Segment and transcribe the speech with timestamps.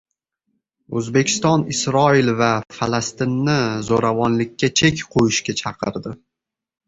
[0.99, 3.57] O‘zbekiston Isroil va Falastinni
[3.89, 6.15] zo‘ravonlikka chek qo‘yishga chaqirdi